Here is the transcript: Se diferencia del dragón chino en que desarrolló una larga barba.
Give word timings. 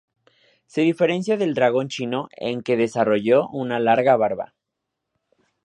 Se 0.65 0.81
diferencia 0.81 1.37
del 1.37 1.53
dragón 1.53 1.87
chino 1.87 2.27
en 2.31 2.63
que 2.63 2.75
desarrolló 2.75 3.47
una 3.49 3.79
larga 3.79 4.15
barba. 4.15 4.55